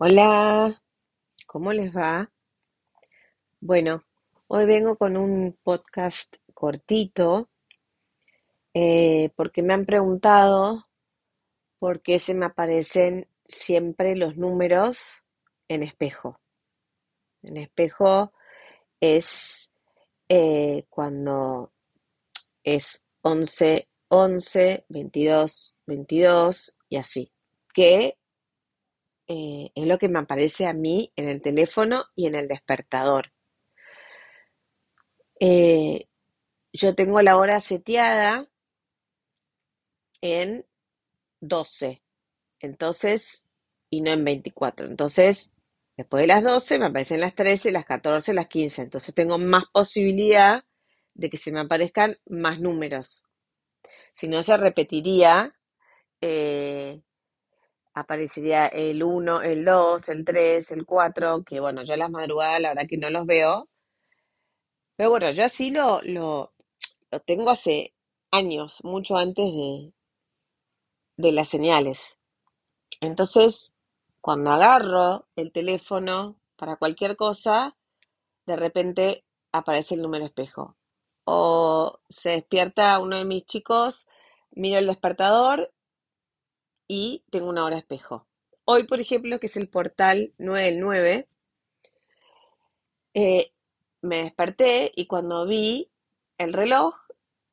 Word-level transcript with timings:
Hola, 0.00 0.80
¿cómo 1.48 1.72
les 1.72 1.92
va? 1.92 2.30
Bueno, 3.58 4.04
hoy 4.46 4.64
vengo 4.64 4.96
con 4.96 5.16
un 5.16 5.58
podcast 5.60 6.36
cortito 6.54 7.48
eh, 8.74 9.30
porque 9.34 9.60
me 9.60 9.74
han 9.74 9.84
preguntado 9.84 10.86
por 11.80 12.00
qué 12.00 12.20
se 12.20 12.34
me 12.34 12.46
aparecen 12.46 13.26
siempre 13.44 14.14
los 14.14 14.36
números 14.36 15.24
en 15.66 15.82
espejo. 15.82 16.38
En 17.42 17.56
espejo 17.56 18.32
es 19.00 19.72
eh, 20.28 20.86
cuando 20.90 21.72
es 22.62 23.04
11, 23.22 23.88
11, 24.06 24.84
22, 24.90 25.76
22 25.86 26.78
y 26.88 26.96
así, 26.98 27.32
que 27.74 28.16
eh, 29.28 29.70
es 29.74 29.86
lo 29.86 29.98
que 29.98 30.08
me 30.08 30.18
aparece 30.18 30.66
a 30.66 30.72
mí 30.72 31.12
en 31.16 31.28
el 31.28 31.42
teléfono 31.42 32.06
y 32.16 32.26
en 32.26 32.34
el 32.34 32.48
despertador. 32.48 33.32
Eh, 35.40 36.08
yo 36.72 36.94
tengo 36.94 37.22
la 37.22 37.36
hora 37.36 37.60
seteada 37.60 38.48
en 40.20 40.64
12, 41.40 42.02
entonces, 42.60 43.46
y 43.90 44.00
no 44.00 44.10
en 44.12 44.24
24. 44.24 44.86
Entonces, 44.86 45.52
después 45.96 46.22
de 46.22 46.28
las 46.28 46.42
12 46.44 46.78
me 46.78 46.86
aparecen 46.86 47.20
las 47.20 47.34
13, 47.34 47.72
las 47.72 47.86
14, 47.86 48.34
las 48.34 48.48
15. 48.48 48.82
Entonces 48.82 49.14
tengo 49.14 49.38
más 49.38 49.64
posibilidad 49.72 50.64
de 51.14 51.30
que 51.30 51.36
se 51.36 51.52
me 51.52 51.60
aparezcan 51.60 52.18
más 52.26 52.60
números. 52.60 53.24
Si 54.12 54.28
no, 54.28 54.42
se 54.42 54.56
repetiría, 54.56 55.54
eh, 56.20 57.00
aparecería 58.00 58.66
el 58.68 59.02
1, 59.02 59.42
el 59.42 59.64
2, 59.64 60.08
el 60.10 60.24
3, 60.24 60.70
el 60.72 60.86
4, 60.86 61.42
que 61.44 61.60
bueno, 61.60 61.82
yo 61.84 61.96
las 61.96 62.10
madrugadas 62.10 62.60
la 62.60 62.70
verdad 62.70 62.88
que 62.88 62.96
no 62.98 63.10
los 63.10 63.26
veo. 63.26 63.68
Pero 64.96 65.10
bueno, 65.10 65.30
yo 65.30 65.44
así 65.44 65.70
lo, 65.70 66.00
lo, 66.02 66.52
lo 67.10 67.20
tengo 67.20 67.50
hace 67.50 67.94
años, 68.30 68.84
mucho 68.84 69.16
antes 69.16 69.46
de, 69.46 69.92
de 71.16 71.32
las 71.32 71.48
señales. 71.48 72.18
Entonces, 73.00 73.72
cuando 74.20 74.50
agarro 74.52 75.26
el 75.36 75.52
teléfono 75.52 76.40
para 76.56 76.76
cualquier 76.76 77.16
cosa, 77.16 77.76
de 78.46 78.56
repente 78.56 79.24
aparece 79.52 79.94
el 79.94 80.02
número 80.02 80.24
espejo. 80.24 80.76
O 81.24 82.00
se 82.08 82.30
despierta 82.30 82.98
uno 82.98 83.18
de 83.18 83.24
mis 83.24 83.44
chicos, 83.46 84.08
miro 84.50 84.78
el 84.78 84.86
despertador 84.86 85.72
y 86.88 87.22
tengo 87.30 87.48
una 87.50 87.64
hora 87.64 87.78
espejo. 87.78 88.26
Hoy, 88.64 88.86
por 88.86 89.00
ejemplo, 89.00 89.38
que 89.38 89.46
es 89.46 89.56
el 89.56 89.68
portal 89.68 90.32
9 90.38 90.64
del 90.64 90.80
9, 90.80 91.28
eh, 93.14 93.52
me 94.02 94.24
desperté 94.24 94.92
y 94.94 95.06
cuando 95.06 95.46
vi 95.46 95.90
el 96.38 96.52
reloj 96.52 96.94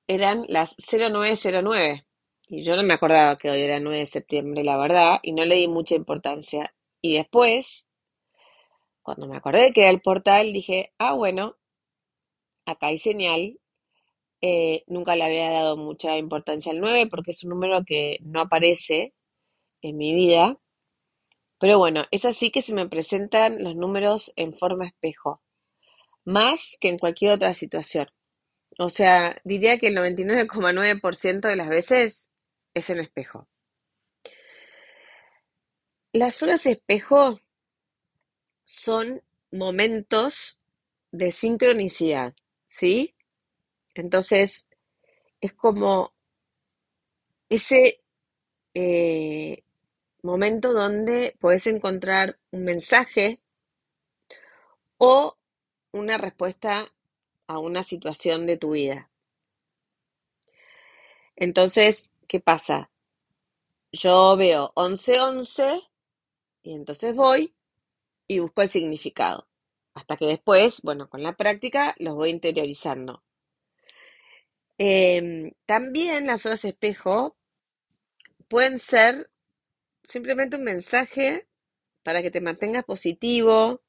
eran 0.08 0.46
las 0.48 0.76
0909. 0.78 2.06
Y 2.48 2.64
yo 2.64 2.76
no 2.76 2.84
me 2.84 2.94
acordaba 2.94 3.38
que 3.38 3.50
hoy 3.50 3.62
era 3.62 3.80
9 3.80 4.00
de 4.00 4.06
septiembre, 4.06 4.64
la 4.64 4.78
verdad, 4.78 5.20
y 5.24 5.34
no 5.34 5.46
le 5.46 5.56
di 5.56 5.68
mucha 5.68 5.96
importancia. 5.96 6.74
Y 7.02 7.16
después, 7.18 7.88
cuando 9.02 9.28
me 9.28 9.38
acordé 9.38 9.74
que 9.74 9.82
era 9.82 9.90
el 9.90 10.02
portal, 10.02 10.54
dije, 10.54 10.94
ah, 11.00 11.14
bueno, 11.14 11.58
acá 12.66 12.88
hay 12.88 12.98
señal. 13.00 13.60
Eh, 14.42 14.84
nunca 14.88 15.16
le 15.16 15.24
había 15.24 15.50
dado 15.50 15.78
mucha 15.78 16.18
importancia 16.18 16.72
al 16.72 16.80
9 16.80 17.08
porque 17.10 17.32
es 17.32 17.44
un 17.44 17.50
número 17.52 17.84
que 17.84 18.20
no 18.22 18.42
aparece 18.42 19.15
en 19.86 19.98
mi 19.98 20.14
vida. 20.16 20.58
Pero 21.60 21.78
bueno, 21.78 22.06
es 22.12 22.26
así 22.26 22.52
que 22.52 22.62
se 22.62 22.74
me 22.74 22.90
presentan 22.90 23.64
los 23.64 23.76
números 23.76 24.34
en 24.36 24.58
forma 24.58 24.88
espejo, 24.88 25.42
más 26.26 26.78
que 26.82 26.90
en 26.90 26.98
cualquier 26.98 27.34
otra 27.34 27.54
situación. 27.54 28.08
O 28.78 28.90
sea, 28.90 29.40
diría 29.44 29.78
que 29.78 29.88
el 29.88 29.96
99,9% 29.96 31.48
de 31.48 31.56
las 31.56 31.70
veces 31.70 32.32
es 32.74 32.90
en 32.90 33.00
espejo. 33.00 33.48
Las 36.12 36.42
horas 36.42 36.66
espejo 36.66 37.40
son 38.64 39.22
momentos 39.52 40.62
de 41.12 41.32
sincronicidad, 41.32 42.34
¿sí? 42.66 43.16
Entonces, 43.94 44.68
es 45.40 45.54
como 45.54 46.14
ese 47.50 48.02
eh, 48.74 49.65
momento 50.26 50.74
donde 50.74 51.36
puedes 51.40 51.68
encontrar 51.68 52.38
un 52.52 52.64
mensaje 52.64 53.42
o 54.98 55.38
una 55.92 56.18
respuesta 56.18 56.92
a 57.48 57.60
una 57.60 57.84
situación 57.84 58.46
de 58.46 58.58
tu 58.58 58.72
vida. 58.72 59.10
Entonces, 61.36 62.12
¿qué 62.28 62.40
pasa? 62.40 62.90
Yo 63.92 64.36
veo 64.36 64.74
11-11 64.76 65.88
y 66.64 66.74
entonces 66.74 67.16
voy 67.16 67.54
y 68.28 68.40
busco 68.40 68.62
el 68.62 68.70
significado. 68.70 69.48
Hasta 69.94 70.18
que 70.18 70.26
después, 70.26 70.82
bueno, 70.82 71.10
con 71.10 71.24
la 71.24 71.34
práctica 71.34 71.96
los 72.00 72.16
voy 72.16 72.30
interiorizando. 72.32 73.24
Em, 74.78 75.52
también 75.66 76.28
las 76.28 76.46
horas 76.46 76.66
espejo 76.66 77.38
pueden 78.50 78.80
ser 78.80 79.30
simplemente 80.08 80.58
un 80.58 80.64
mensaje 80.64 81.48
para 82.04 82.22
que 82.22 82.32
te 82.32 82.42
mantengas 82.42 82.86
positivo. 82.86 83.82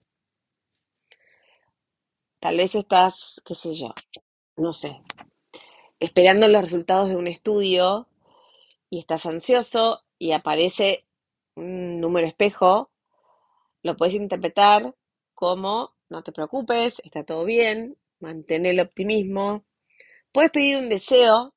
Tal 2.40 2.56
vez 2.56 2.74
estás, 2.74 3.40
qué 3.44 3.54
sé 3.54 3.74
yo, 3.74 3.94
no 4.56 4.72
sé, 4.72 5.00
esperando 6.00 6.48
los 6.48 6.62
resultados 6.62 7.08
de 7.08 7.16
un 7.16 7.26
estudio 7.26 8.08
y 8.90 9.00
estás 9.00 9.26
ansioso 9.26 10.02
y 10.18 10.32
aparece 10.32 11.06
un 11.54 12.00
número 12.00 12.26
espejo, 12.26 12.90
lo 13.82 13.96
puedes 13.96 14.14
interpretar 14.14 14.94
como 15.34 15.94
no 16.08 16.22
te 16.22 16.32
preocupes, 16.32 17.00
está 17.04 17.24
todo 17.24 17.44
bien, 17.44 17.96
mantén 18.20 18.66
el 18.66 18.80
optimismo. 18.80 19.64
Puedes 20.32 20.52
pedir 20.52 20.76
un 20.78 20.88
deseo, 20.88 21.54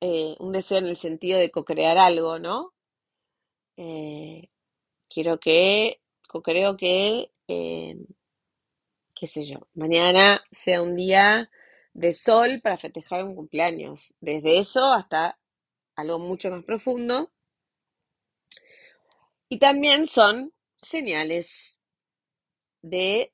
eh, 0.00 0.34
un 0.40 0.52
deseo 0.52 0.78
en 0.78 0.86
el 0.86 0.96
sentido 0.96 1.38
de 1.38 1.50
co-crear 1.50 1.98
algo, 1.98 2.38
¿no? 2.38 2.71
Eh, 3.76 4.48
quiero 5.08 5.38
que, 5.38 6.00
co-creo 6.28 6.76
que, 6.76 7.30
eh, 7.48 7.96
qué 9.14 9.26
sé 9.26 9.44
yo, 9.44 9.66
mañana 9.74 10.42
sea 10.50 10.82
un 10.82 10.96
día 10.96 11.50
de 11.94 12.12
sol 12.14 12.60
para 12.62 12.76
festejar 12.76 13.24
un 13.24 13.34
cumpleaños. 13.34 14.14
Desde 14.20 14.58
eso 14.58 14.92
hasta 14.92 15.38
algo 15.96 16.18
mucho 16.18 16.50
más 16.50 16.64
profundo. 16.64 17.30
Y 19.48 19.58
también 19.58 20.06
son 20.06 20.52
señales 20.80 21.78
de 22.80 23.32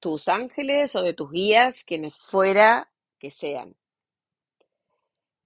tus 0.00 0.28
ángeles 0.28 0.96
o 0.96 1.02
de 1.02 1.14
tus 1.14 1.30
guías, 1.30 1.84
quienes 1.84 2.14
fuera 2.16 2.90
que 3.18 3.30
sean. 3.30 3.76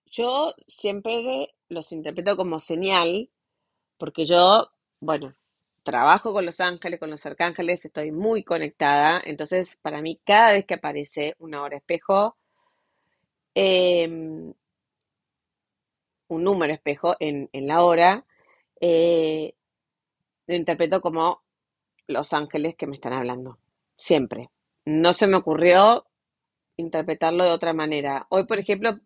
Yo 0.06 0.54
siempre 0.66 1.54
los 1.68 1.92
interpreto 1.92 2.36
como 2.36 2.58
señal, 2.58 3.28
porque 3.98 4.26
yo, 4.26 4.70
bueno, 5.00 5.34
trabajo 5.82 6.32
con 6.32 6.44
los 6.44 6.60
ángeles, 6.60 7.00
con 7.00 7.10
los 7.10 7.24
arcángeles, 7.26 7.84
estoy 7.84 8.10
muy 8.12 8.42
conectada, 8.44 9.22
entonces 9.24 9.76
para 9.82 10.02
mí 10.02 10.20
cada 10.24 10.52
vez 10.52 10.66
que 10.66 10.74
aparece 10.74 11.36
una 11.38 11.62
hora 11.62 11.76
espejo, 11.76 12.36
em, 13.54 14.52
un 16.28 16.44
número 16.44 16.72
espejo 16.72 17.16
en, 17.20 17.48
la 17.52 17.82
hora, 17.84 18.24
eh, 18.80 19.54
lo 20.46 20.54
interpreto 20.56 21.00
como 21.00 21.42
los 22.08 22.32
ángeles 22.32 22.76
que 22.76 22.86
me 22.86 22.96
están 22.96 23.12
hablando, 23.12 23.58
siempre. 23.96 24.50
No 24.84 25.12
se 25.14 25.26
me 25.26 25.36
ocurrió 25.36 26.06
interpretarlo 26.76 27.44
de 27.44 27.50
otra 27.50 27.72
manera. 27.72 28.26
Hoy, 28.30 28.46
por 28.46 28.58
ejemplo, 28.58 29.00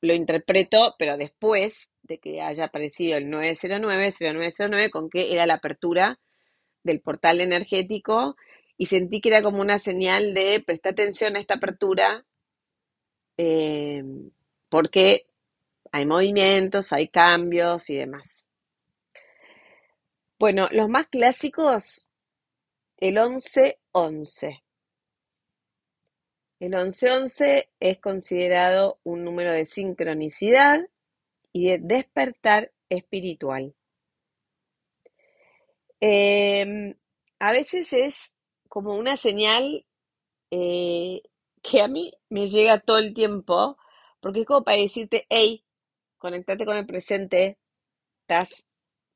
lo 0.00 0.14
interpreto, 0.14 0.94
pero 0.98 1.16
después 1.16 1.90
de 2.08 2.18
que 2.18 2.40
haya 2.40 2.64
aparecido 2.64 3.16
el 3.18 3.30
909, 3.30 4.10
0909, 4.18 4.90
con 4.90 5.10
que 5.10 5.32
era 5.32 5.46
la 5.46 5.54
apertura 5.54 6.18
del 6.82 7.00
portal 7.00 7.40
energético 7.40 8.36
y 8.76 8.86
sentí 8.86 9.20
que 9.20 9.28
era 9.28 9.42
como 9.42 9.60
una 9.60 9.78
señal 9.78 10.34
de 10.34 10.62
prestar 10.64 10.92
atención 10.92 11.36
a 11.36 11.40
esta 11.40 11.54
apertura 11.54 12.24
eh, 13.36 14.02
porque 14.68 15.26
hay 15.92 16.06
movimientos, 16.06 16.92
hay 16.92 17.08
cambios 17.08 17.88
y 17.90 17.96
demás. 17.96 18.48
Bueno, 20.38 20.68
los 20.70 20.88
más 20.88 21.06
clásicos, 21.08 22.10
el 22.96 23.16
11-11. 23.16 24.62
El 26.60 26.72
11-11 26.72 27.68
es 27.80 27.98
considerado 27.98 28.98
un 29.04 29.24
número 29.24 29.52
de 29.52 29.64
sincronicidad 29.64 30.80
y 31.52 31.66
de 31.68 31.78
despertar 31.80 32.72
espiritual. 32.88 33.74
Em, 36.00 36.94
a 37.40 37.52
veces 37.52 37.92
es 37.92 38.36
como 38.68 38.94
una 38.94 39.16
señal 39.16 39.84
eh, 40.50 41.22
que 41.62 41.82
a 41.82 41.88
mí 41.88 42.12
me 42.30 42.48
llega 42.48 42.80
todo 42.80 42.98
el 42.98 43.14
tiempo, 43.14 43.76
porque 44.20 44.40
es 44.40 44.46
como 44.46 44.64
para 44.64 44.78
decirte, 44.78 45.26
hey, 45.28 45.64
conectate 46.18 46.64
con 46.64 46.76
el 46.76 46.86
presente, 46.86 47.58
estás 48.22 48.66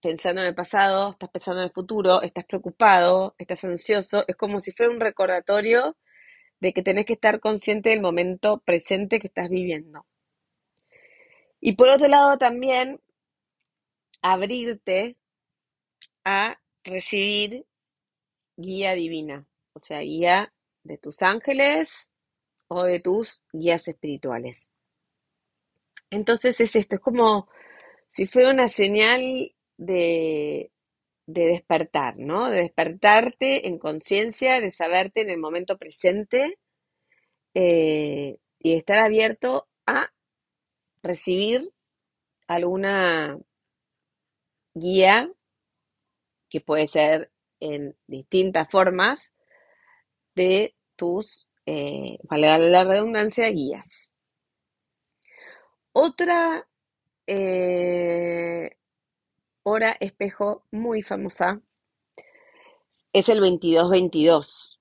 pensando 0.01 0.43
en 0.43 0.49
el 0.49 0.55
pasado, 0.55 1.11
estás 1.11 1.31
pensando 1.31 1.61
en 1.63 1.67
el 1.69 1.73
futuro, 1.73 2.23
estás 2.23 2.45
preocupado, 2.47 3.35
estás 3.39 3.65
ansioso, 3.65 4.25
es 4.27 4.37
como 4.37 4.61
si 4.61 4.73
fuera 4.73 4.93
un 4.93 5.01
recordatorio 5.01 5.97
de 6.61 6.73
que 6.73 6.83
tenés 6.83 7.07
que 7.07 7.15
estar 7.15 7.41
consciente 7.41 7.91
del 7.91 8.03
momento 8.03 8.59
presente 8.65 9.21
que 9.21 9.29
estás 9.29 9.49
viviendo. 9.49 10.07
Y 11.65 11.77
por 11.77 11.89
otro 11.89 12.09
lado 12.09 12.37
también 12.39 13.01
abrirte 14.21 15.17
a 16.25 16.59
recibir 16.83 17.65
guía 18.57 18.95
divina, 18.95 19.47
o 19.73 19.79
sea, 19.79 20.01
guía 20.01 20.53
de 20.83 20.99
tus 20.99 21.23
ángeles 21.23 22.13
o 22.67 22.83
de 22.83 22.99
tus 22.99 23.45
guías 23.53 23.87
espirituales. 23.87 24.71
Entonces 26.11 26.61
es 26.61 26.75
esto, 26.75 26.97
es 26.97 27.01
como 27.01 27.49
si 28.11 28.27
fuera 28.27 28.51
una 28.51 28.67
señal 28.67 29.55
de, 29.77 30.73
despertar, 31.27 32.19
¿no? 32.19 32.51
De 32.51 32.63
despertarte 32.63 33.69
en 33.69 33.79
conciencia, 33.79 34.61
de 34.61 34.73
saberte 34.73 35.21
en 35.21 35.31
el 35.31 35.39
momento 35.39 35.79
presente 35.79 36.59
eh, 37.55 38.37
y 38.59 38.75
estar 38.75 38.99
abierto 38.99 39.69
a 39.87 40.11
recibir 41.03 41.73
alguna 42.47 43.39
guía 44.75 45.31
que 46.49 46.61
puede 46.61 46.87
ser 46.87 47.31
en 47.61 47.97
distintas 48.07 48.69
formas 48.71 49.33
de 50.35 50.75
tus, 50.97 51.49
eh, 51.67 52.19
la 52.31 52.85
redundancia, 52.85 53.49
guías. 53.49 54.13
Otra 55.93 56.67
eh, 57.27 58.77
hora 59.63 59.97
espejo 60.01 60.65
muy 60.71 61.03
famosa 61.03 61.61
es 63.13 63.29
el 63.29 63.41
2222. 63.41 64.81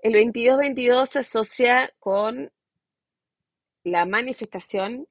El 0.00 0.12
2222 0.12 1.08
se 1.08 1.18
asocia 1.20 1.94
con 1.98 2.52
la 3.84 4.06
manifestación 4.06 5.06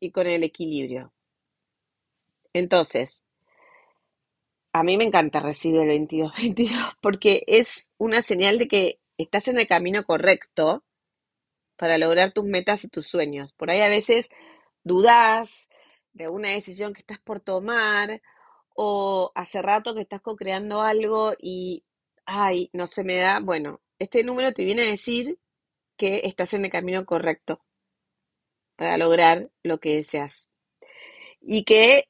y 0.00 0.10
con 0.10 0.26
el 0.26 0.42
equilibrio. 0.42 1.12
Entonces, 2.52 3.24
a 4.72 4.82
mí 4.82 4.96
me 4.96 5.04
encanta 5.04 5.40
recibir 5.40 5.82
el 5.82 6.00
2222 6.00 6.96
porque 7.00 7.44
es 7.46 7.92
una 7.98 8.22
señal 8.22 8.58
de 8.58 8.68
que 8.68 8.98
estás 9.18 9.48
en 9.48 9.60
el 9.60 9.68
camino 9.68 10.04
correcto 10.04 10.82
para 11.76 11.98
lograr 11.98 12.32
tus 12.32 12.44
metas 12.44 12.84
y 12.84 12.88
tus 12.88 13.06
sueños. 13.06 13.52
Por 13.52 13.70
ahí 13.70 13.80
a 13.80 13.88
veces 13.88 14.30
dudas 14.82 15.68
de 16.12 16.28
una 16.28 16.50
decisión 16.50 16.94
que 16.94 17.00
estás 17.00 17.20
por 17.20 17.40
tomar 17.40 18.22
o 18.74 19.30
hace 19.34 19.60
rato 19.60 19.94
que 19.94 20.02
estás 20.02 20.22
co-creando 20.22 20.80
algo 20.80 21.34
y, 21.38 21.84
ay, 22.24 22.70
no 22.72 22.86
se 22.86 23.04
me 23.04 23.16
da. 23.16 23.40
Bueno, 23.40 23.80
este 23.98 24.24
número 24.24 24.52
te 24.52 24.64
viene 24.64 24.82
a 24.84 24.90
decir 24.90 25.38
que 25.96 26.22
estás 26.24 26.54
en 26.54 26.64
el 26.64 26.70
camino 26.70 27.04
correcto 27.04 27.60
para 28.80 28.96
lograr 28.96 29.50
lo 29.62 29.78
que 29.78 29.96
deseas. 29.96 30.48
Y 31.42 31.64
que 31.64 32.08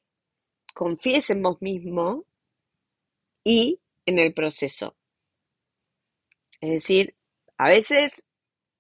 confíes 0.73 1.29
en 1.31 1.43
vos 1.43 1.61
mismo 1.61 2.27
y 3.43 3.81
en 4.07 4.21
el 4.21 4.33
proceso. 4.33 4.95
Es 6.61 6.71
decir, 6.71 7.17
a 7.59 7.69
veces 7.69 8.25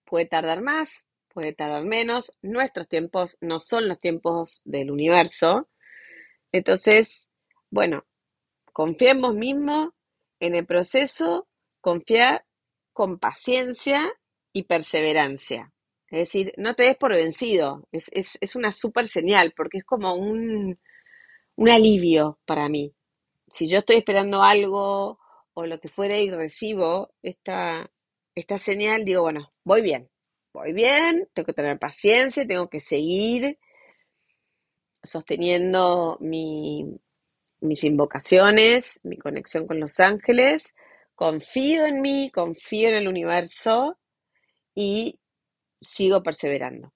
puede 0.04 0.26
tardar 0.26 0.62
más, 0.62 1.08
puede 1.34 1.52
tardar 1.52 1.84
menos, 1.84 2.30
nuestros 2.42 2.86
tiempos 2.86 3.36
no 3.40 3.58
son 3.58 3.88
los 3.88 3.98
tiempos 3.98 4.62
del 4.64 4.92
universo. 4.92 5.68
Entonces, 6.52 7.28
bueno, 7.70 8.06
confía 8.72 9.10
en 9.10 9.20
vos 9.20 9.34
mismo, 9.34 9.94
en 10.38 10.54
el 10.54 10.64
proceso, 10.64 11.48
confía 11.80 12.46
con 12.92 13.18
paciencia 13.18 14.12
y 14.52 14.62
perseverancia. 14.62 15.72
Es 16.10 16.18
decir, 16.18 16.52
no 16.56 16.74
te 16.74 16.82
des 16.82 16.96
por 16.96 17.14
vencido, 17.14 17.86
es, 17.92 18.56
una 18.56 18.72
súper 18.72 19.06
señal 19.06 19.52
porque 19.56 19.78
es 19.78 19.84
como 19.84 20.14
un, 20.14 20.78
un 21.54 21.70
alivio 21.70 22.40
para 22.46 22.68
mí. 22.68 22.92
Si 23.46 23.68
yo 23.68 23.78
estoy 23.78 23.96
esperando 23.96 24.42
algo 24.42 25.20
o 25.54 25.66
lo 25.66 25.78
que 25.78 25.88
fuera 25.88 26.18
y 26.18 26.30
recibo 26.30 27.12
esta, 27.22 27.90
esta 28.34 28.58
señal, 28.58 29.04
digo, 29.04 29.22
bueno, 29.22 29.52
voy 29.62 29.82
bien, 29.82 30.10
voy 30.52 30.72
bien, 30.72 31.28
tengo 31.32 31.46
que 31.46 31.52
tener 31.52 31.78
paciencia, 31.78 32.44
tengo 32.46 32.68
que 32.68 32.80
seguir 32.80 33.58
sosteniendo 35.04 36.18
mis 36.20 37.84
invocaciones, 37.84 39.00
mi 39.04 39.16
conexión 39.16 39.66
con 39.66 39.78
los 39.78 40.00
ángeles, 40.00 40.74
confío 41.14 41.86
en 41.86 42.00
mí, 42.00 42.32
confío 42.32 42.88
en 42.88 42.96
el 42.96 43.06
universo 43.06 43.96
y 44.74 45.20
sigo 45.80 46.22
perseverando. 46.22 46.92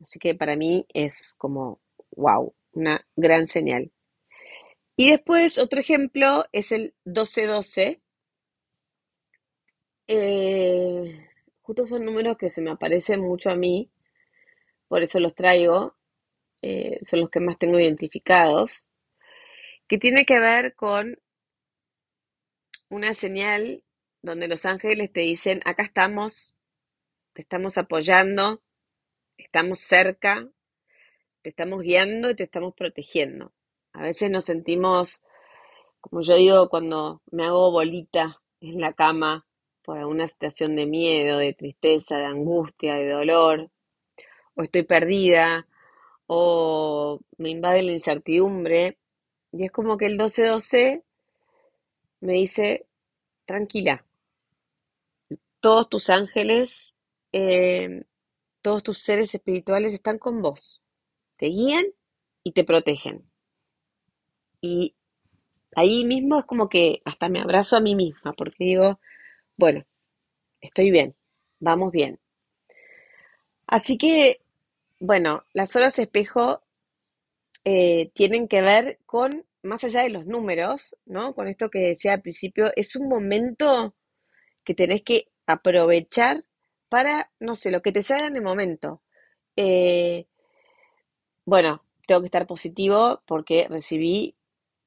Así 0.00 0.18
que 0.18 0.34
para 0.34 0.56
mí 0.56 0.86
es 0.92 1.34
como, 1.38 1.80
wow, 2.16 2.54
una 2.72 3.06
gran 3.16 3.46
señal. 3.46 3.92
Y 4.96 5.10
después 5.10 5.58
otro 5.58 5.80
ejemplo 5.80 6.44
es 6.52 6.72
el 6.72 6.94
1212. 7.04 8.00
Eh, 10.08 11.28
justo 11.62 11.84
son 11.86 12.04
números 12.04 12.36
que 12.36 12.50
se 12.50 12.60
me 12.60 12.70
aparecen 12.70 13.20
mucho 13.20 13.50
a 13.50 13.56
mí, 13.56 13.90
por 14.88 15.02
eso 15.02 15.20
los 15.20 15.34
traigo, 15.34 15.96
eh, 16.60 16.98
son 17.02 17.20
los 17.20 17.30
que 17.30 17.40
más 17.40 17.58
tengo 17.58 17.78
identificados, 17.78 18.90
que 19.88 19.98
tiene 19.98 20.26
que 20.26 20.38
ver 20.38 20.74
con 20.74 21.18
una 22.90 23.14
señal 23.14 23.82
donde 24.22 24.48
los 24.48 24.66
ángeles 24.66 25.12
te 25.12 25.20
dicen, 25.22 25.62
acá 25.64 25.82
estamos, 25.84 26.51
te 27.32 27.42
estamos 27.42 27.78
apoyando, 27.78 28.62
estamos 29.36 29.80
cerca, 29.80 30.48
te 31.42 31.50
estamos 31.50 31.82
guiando 31.82 32.30
y 32.30 32.36
te 32.36 32.44
estamos 32.44 32.74
protegiendo. 32.74 33.52
A 33.92 34.02
veces 34.02 34.30
nos 34.30 34.44
sentimos, 34.44 35.22
como 36.00 36.22
yo 36.22 36.36
digo, 36.36 36.68
cuando 36.68 37.22
me 37.30 37.44
hago 37.44 37.70
bolita 37.70 38.40
en 38.60 38.80
la 38.80 38.92
cama 38.92 39.46
por 39.82 39.98
alguna 39.98 40.26
situación 40.26 40.76
de 40.76 40.86
miedo, 40.86 41.38
de 41.38 41.54
tristeza, 41.54 42.16
de 42.16 42.26
angustia, 42.26 42.94
de 42.94 43.10
dolor, 43.10 43.70
o 44.54 44.62
estoy 44.62 44.84
perdida, 44.84 45.66
o 46.26 47.20
me 47.38 47.50
invade 47.50 47.82
la 47.82 47.92
incertidumbre, 47.92 48.98
y 49.50 49.64
es 49.64 49.72
como 49.72 49.96
que 49.96 50.06
el 50.06 50.12
1212 50.12 51.02
me 52.20 52.34
dice, 52.34 52.86
tranquila, 53.44 54.04
todos 55.60 55.88
tus 55.88 56.10
ángeles, 56.10 56.94
eh, 57.32 58.04
todos 58.62 58.82
tus 58.82 58.98
seres 58.98 59.34
espirituales 59.34 59.94
están 59.94 60.18
con 60.18 60.42
vos, 60.42 60.82
te 61.36 61.46
guían 61.46 61.84
y 62.44 62.52
te 62.52 62.64
protegen. 62.64 63.24
Y 64.60 64.94
ahí 65.74 66.04
mismo 66.04 66.38
es 66.38 66.44
como 66.44 66.68
que 66.68 67.02
hasta 67.04 67.28
me 67.28 67.40
abrazo 67.40 67.76
a 67.76 67.80
mí 67.80 67.94
misma, 67.94 68.32
porque 68.34 68.64
digo, 68.64 69.00
bueno, 69.56 69.84
estoy 70.60 70.90
bien, 70.90 71.16
vamos 71.60 71.92
bien. 71.92 72.20
Así 73.66 73.98
que, 73.98 74.40
bueno, 75.00 75.44
las 75.52 75.74
horas 75.76 75.98
espejo 75.98 76.62
eh, 77.64 78.10
tienen 78.14 78.48
que 78.48 78.60
ver 78.60 78.98
con, 79.06 79.46
más 79.62 79.84
allá 79.84 80.02
de 80.02 80.10
los 80.10 80.26
números, 80.26 80.96
¿no? 81.06 81.34
Con 81.34 81.48
esto 81.48 81.70
que 81.70 81.78
decía 81.80 82.14
al 82.14 82.22
principio, 82.22 82.72
es 82.76 82.96
un 82.96 83.08
momento 83.08 83.94
que 84.64 84.74
tenés 84.74 85.02
que 85.02 85.28
aprovechar 85.46 86.44
para, 86.92 87.30
no 87.40 87.54
sé, 87.54 87.70
lo 87.70 87.80
que 87.80 87.90
te 87.90 88.02
salga 88.02 88.26
en 88.26 88.36
el 88.36 88.42
momento. 88.42 89.00
Eh, 89.56 90.26
bueno, 91.46 91.82
tengo 92.06 92.20
que 92.20 92.26
estar 92.26 92.46
positivo 92.46 93.22
porque 93.26 93.66
recibí 93.66 94.36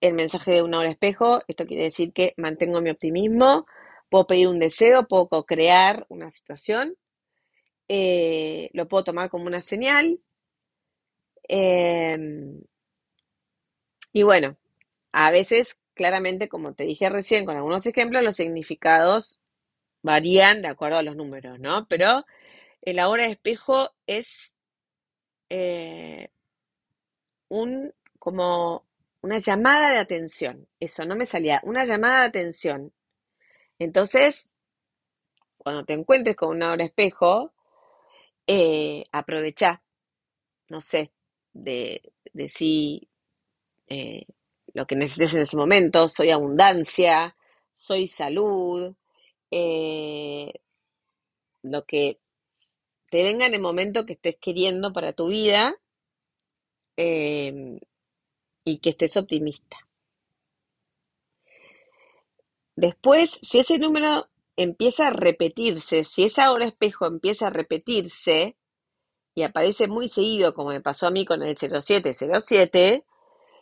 el 0.02 0.14
mensaje 0.14 0.52
de 0.52 0.62
una 0.62 0.78
hora 0.78 0.92
espejo. 0.92 1.42
Esto 1.48 1.66
quiere 1.66 1.86
decir 1.86 2.14
que 2.14 2.36
mantengo 2.38 2.80
mi 2.80 2.92
optimismo, 2.92 3.66
puedo 4.10 4.28
pedir 4.28 4.50
un 4.50 4.60
deseo, 4.60 5.08
puedo 5.08 5.46
crear 5.46 6.06
una 6.10 6.30
situación, 6.30 6.96
eh, 7.88 8.70
lo 8.74 8.88
puedo 8.88 9.06
tomar 9.06 9.32
como 9.32 9.46
una 9.46 9.62
señal. 9.62 10.20
Em, 11.50 12.62
y 14.14 14.22
bueno, 14.24 14.58
a 15.12 15.32
veces, 15.32 15.80
claramente, 15.96 16.50
como 16.50 16.76
te 16.76 16.86
dije 16.86 17.10
recién, 17.10 17.46
con 17.46 17.56
algunos 17.58 17.86
ejemplos, 17.88 18.24
los 18.24 18.36
significados 18.36 19.42
varían 20.06 20.62
de 20.62 20.68
acuerdo 20.68 20.98
a 21.00 21.04
los 21.04 21.16
números, 21.16 21.60
¿no? 21.60 21.88
Pero 21.88 22.26
el 22.82 23.00
ahora 23.00 23.24
de 23.24 23.32
espejo 23.32 23.90
es 24.06 24.54
eh, 25.50 26.30
un 27.50 27.92
como 28.20 28.86
una 29.22 29.38
llamada 29.40 29.90
de 29.92 29.98
atención. 29.98 30.68
Eso 30.80 31.04
no 31.06 31.16
me 31.16 31.26
salía, 31.26 31.60
una 31.64 31.86
llamada 31.86 32.22
de 32.22 32.28
atención. 32.28 32.94
Entonces, 33.80 34.48
cuando 35.58 35.84
te 35.84 35.94
encuentres 35.94 36.36
con 36.36 36.56
una 36.56 36.72
hora 36.72 36.86
espejo, 36.86 37.52
eh, 38.46 39.04
aprovecha, 39.12 39.82
no 40.70 40.82
sé, 40.82 41.12
de, 41.54 42.14
de 42.34 42.48
si 42.48 43.10
eh, 43.88 44.26
lo 44.74 44.86
que 44.86 44.96
necesites 44.96 45.34
en 45.34 45.42
ese 45.42 45.58
momento, 45.58 46.08
soy 46.10 46.30
abundancia, 46.30 47.36
soy 47.74 48.08
salud, 48.08 48.96
eh, 49.52 50.52
lo 51.64 51.84
que 51.86 52.20
te 53.10 53.24
venga 53.24 53.46
en 53.46 53.54
el 53.54 53.62
momento 53.62 54.06
que 54.06 54.14
estés 54.14 54.36
queriendo 54.40 54.94
para 54.94 55.14
tu 55.14 55.28
vida 55.28 55.76
em, 56.98 57.80
y 58.66 58.80
que 58.80 58.90
estés 58.92 59.18
optimista. 59.18 59.78
Después, 62.76 63.40
si 63.42 63.60
ese 63.60 63.78
número 63.78 64.28
empieza 64.58 65.08
a 65.08 65.12
repetirse, 65.12 66.04
si 66.04 66.24
esa 66.24 66.52
hora 66.52 66.66
espejo 66.68 67.06
empieza 67.06 67.48
a 67.48 67.52
repetirse 67.52 68.58
y 69.34 69.44
aparece 69.44 69.88
muy 69.88 70.08
seguido, 70.08 70.54
como 70.54 70.70
me 70.70 70.82
pasó 70.82 71.08
a 71.08 71.12
mí 71.12 71.26
con 71.26 71.42
el 71.44 71.58
0707, 71.58 73.06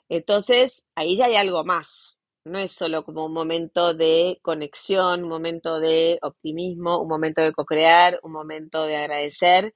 entonces 0.09 0.87
ahí 0.95 1.15
ya 1.15 1.25
hay 1.25 1.35
algo 1.35 1.63
más. 1.63 2.19
No 2.45 2.59
es 2.59 2.73
solo 2.73 3.03
como 3.05 3.25
un 3.25 3.33
momento 3.33 3.93
de 3.93 4.39
conexión, 4.41 5.23
un 5.23 5.29
momento 5.29 5.79
de 5.79 6.19
optimismo, 6.21 7.01
un 7.01 7.07
momento 7.07 7.41
de 7.41 7.53
co-crear, 7.53 8.19
un 8.21 8.33
momento 8.33 8.83
de 8.83 8.97
agradecer. 8.97 9.73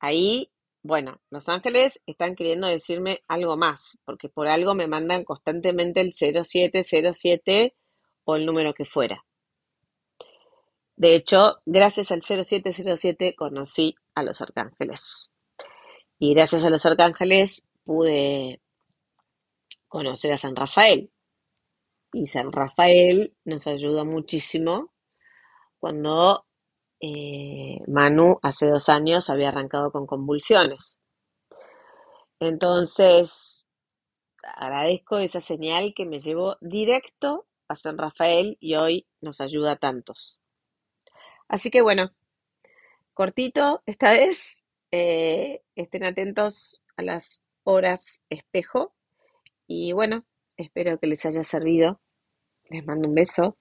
Ahí, 0.00 0.50
bueno, 0.82 1.20
los 1.30 1.48
ángeles 1.48 2.00
están 2.06 2.34
queriendo 2.34 2.66
decirme 2.66 3.20
algo 3.28 3.56
más, 3.56 3.96
porque 4.04 4.28
por 4.28 4.48
algo 4.48 4.74
me 4.74 4.88
mandan 4.88 5.24
constantemente 5.24 6.00
el 6.00 6.12
0707 6.12 7.76
o 8.24 8.36
el 8.36 8.44
número 8.44 8.74
que 8.74 8.84
fuera. 8.84 9.24
De 10.96 11.14
hecho, 11.14 11.58
gracias 11.64 12.10
al 12.10 12.22
0707 12.22 13.36
conocí 13.36 13.94
a 14.16 14.24
los 14.24 14.40
arcángeles. 14.40 15.30
Y 16.18 16.34
gracias 16.34 16.64
a 16.64 16.70
los 16.70 16.84
arcángeles 16.86 17.64
pude 17.84 18.60
conocer 19.86 20.32
a 20.32 20.38
San 20.38 20.56
Rafael. 20.56 21.10
Y 22.14 22.28
San 22.28 22.52
Rafael 22.52 23.34
nos 23.44 23.66
ayudó 23.66 24.04
muchísimo 24.04 24.92
cuando 25.80 26.46
eh, 27.00 27.80
Manu 27.88 28.38
hace 28.40 28.68
dos 28.68 28.88
años 28.88 29.30
había 29.30 29.48
arrancado 29.48 29.90
con 29.90 30.06
convulsiones. 30.06 31.00
Entonces, 32.38 33.66
agradezco 34.44 35.18
esa 35.18 35.40
señal 35.40 35.92
que 35.96 36.06
me 36.06 36.20
llevó 36.20 36.56
directo 36.60 37.46
a 37.66 37.74
San 37.74 37.98
Rafael 37.98 38.58
y 38.60 38.76
hoy 38.76 39.08
nos 39.20 39.40
ayuda 39.40 39.72
a 39.72 39.76
tantos. 39.76 40.40
Así 41.48 41.68
que 41.72 41.82
bueno, 41.82 42.12
cortito 43.12 43.82
esta 43.86 44.12
vez. 44.12 44.62
Eh, 44.92 45.62
estén 45.74 46.04
atentos 46.04 46.80
a 46.96 47.02
las 47.02 47.42
horas 47.64 48.22
espejo. 48.30 48.94
Y 49.66 49.92
bueno, 49.92 50.24
espero 50.56 51.00
que 51.00 51.08
les 51.08 51.26
haya 51.26 51.42
servido. 51.42 52.00
Les 52.70 52.82
mando 52.84 53.08
un 53.08 53.14
beso. 53.14 53.56